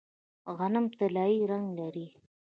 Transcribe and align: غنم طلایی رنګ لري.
غنم 0.57 0.85
طلایی 0.97 1.47
رنګ 1.51 1.67
لري. 1.79 2.07